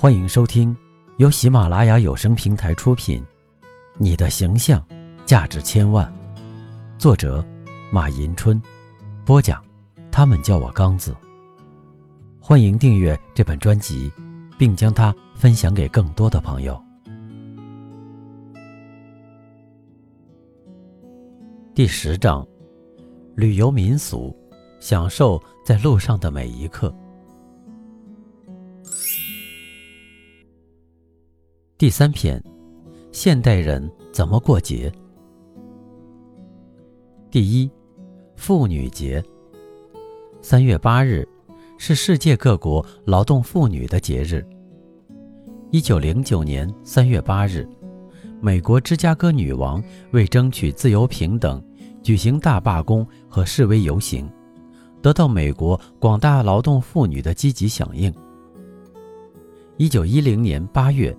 [0.00, 0.76] 欢迎收听
[1.16, 3.20] 由喜马拉雅有声平台出品
[3.96, 4.80] 《你的形象
[5.26, 6.06] 价值千万》，
[7.00, 7.44] 作者
[7.90, 8.62] 马迎春，
[9.26, 9.60] 播讲
[10.08, 11.12] 他们叫我刚子。
[12.38, 14.08] 欢迎订阅这本专辑，
[14.56, 16.80] 并将它分享给更多的朋友。
[21.74, 22.46] 第十章：
[23.34, 24.32] 旅游民俗，
[24.78, 26.94] 享受在路上的每一刻。
[31.78, 32.42] 第三篇，
[33.12, 34.92] 现代人怎么过节？
[37.30, 37.70] 第一，
[38.34, 39.22] 妇女节。
[40.42, 41.24] 三月八日
[41.78, 44.44] 是世界各国劳动妇女的节日。
[45.70, 47.64] 一九零九年三月八日，
[48.40, 51.62] 美国芝加哥女王为争取自由平等，
[52.02, 54.28] 举行大罢工和示威游行，
[55.00, 58.12] 得到美国广大劳动妇女的积极响应。
[59.76, 61.16] 一九一零年八月。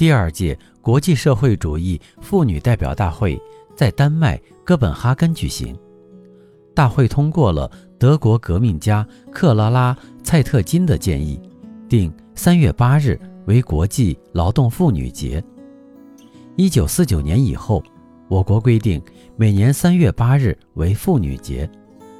[0.00, 3.38] 第二届国际社会主义妇女代表大会
[3.76, 5.78] 在丹麦哥本哈根举行，
[6.74, 9.92] 大会通过了德国革命家克拉拉·
[10.24, 11.38] 蔡特金的建议，
[11.86, 15.44] 定三月八日为国际劳动妇女节。
[16.56, 17.84] 一九四九年以后，
[18.26, 18.98] 我国规定
[19.36, 21.70] 每年三月八日为妇女节，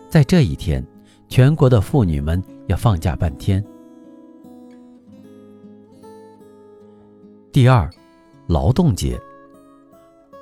[0.06, 0.86] 在这一天，
[1.30, 3.64] 全国的妇女们要放假半天。
[7.52, 7.90] 第二，
[8.46, 9.20] 劳动节。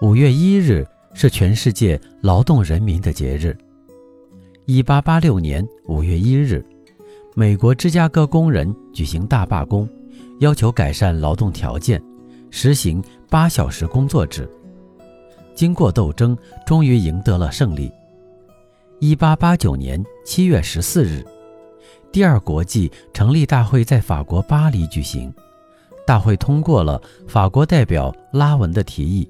[0.02, 3.56] 五月一日是全世界劳动人民的节日。
[4.66, 6.62] 一八八六年五月一日，
[7.34, 9.88] 美国芝加哥工人举行大罢工，
[10.40, 11.98] 要求改善劳动条件，
[12.50, 14.46] 实行八小时工作制。
[15.54, 17.90] 经过斗争，终于赢得了胜利。
[19.00, 21.24] 一八八九年七月十四日，
[22.12, 25.32] 第二国际成立大会在法国巴黎举行。
[26.08, 29.28] 大会通过了法国代表拉文的提议，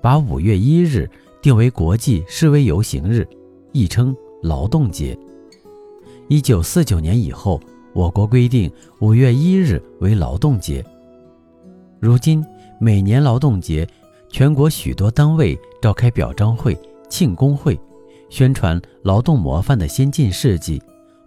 [0.00, 1.10] 把五月一日
[1.42, 3.26] 定为国际示威游行日，
[3.72, 5.18] 亦称劳动节。
[6.28, 7.60] 一九四九年以后，
[7.92, 10.84] 我国规定五月一日为劳动节。
[11.98, 12.46] 如今，
[12.78, 13.84] 每年劳动节，
[14.28, 16.78] 全国许多单位召开表彰会、
[17.08, 17.76] 庆功会，
[18.28, 20.78] 宣传劳动模范的先进事迹；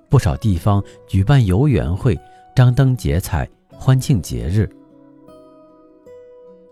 [0.07, 2.17] 不少地方举办游园会，
[2.55, 4.65] 张灯结彩，欢庆节日。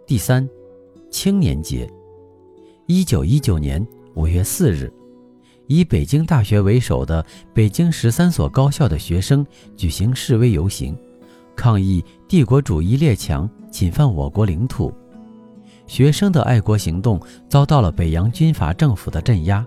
[0.06, 0.48] 第三，
[1.10, 1.90] 青年节，
[2.86, 3.86] 一九一九年
[4.16, 4.92] 五月四日，
[5.68, 9.46] 以北京大学为首的北京十三所高校的学生
[9.78, 10.98] 举行示威游行，
[11.56, 14.92] 抗议帝国主义列强侵犯我国领土。
[15.88, 19.66] 学生的爱国行动遭到了北洋军阀政府的镇压。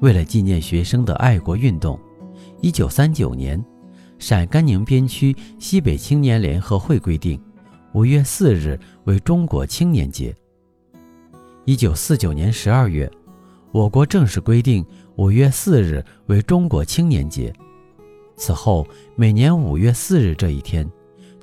[0.00, 1.98] 为了纪念学生的爱国运动，
[2.60, 3.62] 一九三九年，
[4.18, 7.40] 陕甘宁边区西北青年联合会规定。
[7.94, 10.34] 五月四日为中国青年节。
[11.64, 13.08] 一九四九年十二月，
[13.70, 14.84] 我国正式规定
[15.14, 17.54] 五月四日为中国青年节。
[18.36, 18.84] 此后，
[19.14, 20.84] 每年五月四日这一天，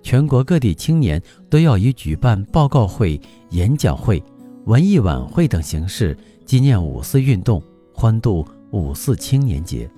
[0.03, 3.19] 全国各地青年都要以举办报告会、
[3.51, 4.21] 演讲会、
[4.65, 7.63] 文艺晚会等形式纪念五四运动，
[7.93, 9.89] 欢度五四青年节。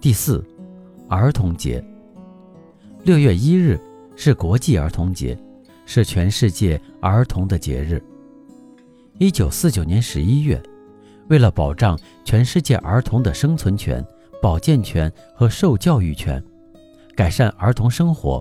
[0.00, 0.42] 第四，
[1.10, 1.84] 儿童节。
[3.04, 3.78] 六月一日。
[4.24, 5.36] 是国际儿童节，
[5.84, 8.00] 是全世界儿童的节日。
[9.18, 10.62] 一九四九年十一月，
[11.26, 14.00] 为了保障全世界儿童的生存权、
[14.40, 16.40] 保健权和受教育权，
[17.16, 18.40] 改善儿童生活，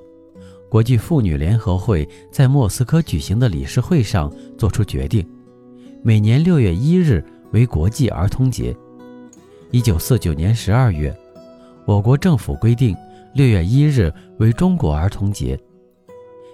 [0.70, 5.28] 国际妇女联合会在莫斯科举行的理事会上作出决定，
[6.04, 8.78] 每年六月一日为国际儿童节。
[9.72, 11.12] 一九四九年十二月，
[11.88, 12.96] 我国政府规定。
[13.34, 15.58] 六月一日为中国儿童节。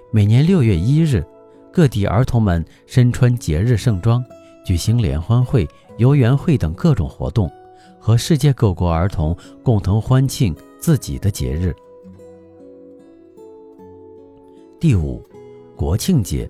[0.10, 1.24] 每年六月一日，
[1.72, 4.24] 各地儿童们身穿节日盛装，
[4.66, 7.52] 举行联欢会、游园会等各种活动，
[8.00, 11.76] 和世界各国儿童共同欢庆自己的节日。
[14.80, 15.22] 第五，
[15.76, 16.50] 国庆节。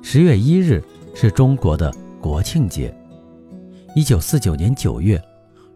[0.00, 0.82] 十月一日
[1.12, 2.94] 是中国的国庆节。
[3.96, 5.20] 一九四九年九月。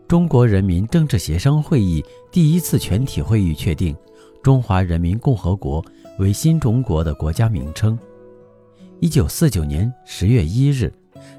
[0.06, 3.96] 中国人民政治协商会议第一次全体会议确定，
[4.42, 5.82] 中华人民共和国
[6.18, 7.98] 为新中国的国家名称。
[9.00, 10.92] 一九四九年十月一日，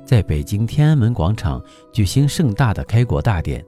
[0.04, 1.63] 在北京天安门广场
[1.94, 3.66] 举行盛大的开国大典，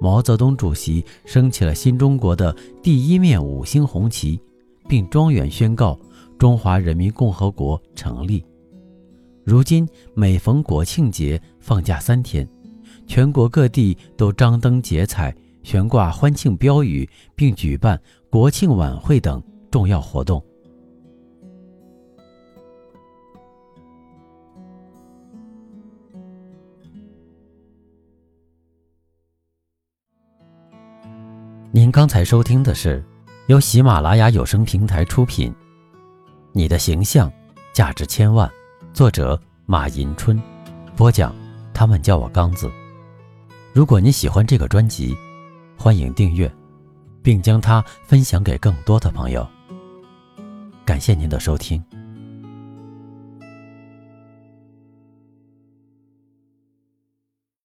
[0.00, 4.40] 毛泽东主席升起了新中国的第一面五星红旗，
[4.88, 5.98] 并庄严宣告
[6.38, 8.44] 中华人民共和国成立。
[9.44, 12.46] 如今每逢国庆节，放假三天。
[13.06, 15.32] 全国各地都张灯结彩，
[15.62, 19.40] 悬挂欢庆标语，并举办国庆晚会等
[19.76, 20.42] 重要活动。
[31.70, 33.04] 您刚才收听的是
[33.48, 35.52] 由喜马拉雅有声平台出品，
[36.52, 37.30] 《你的形象
[37.74, 38.48] 价值千万》，
[38.94, 40.42] 作者马迎春，
[40.96, 41.34] 播讲。
[41.74, 42.72] 他们叫我刚子。
[43.74, 45.14] 如果你喜欢这个专辑，
[45.76, 46.50] 欢迎订阅，
[47.22, 49.46] 并将它分享给更多的朋友。
[50.86, 51.82] 感谢您的收听。